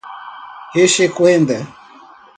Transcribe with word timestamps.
exequenda 0.73 1.59